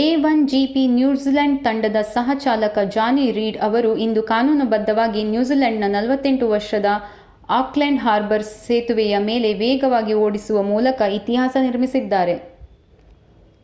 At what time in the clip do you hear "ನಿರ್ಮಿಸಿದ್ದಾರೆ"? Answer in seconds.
11.68-12.36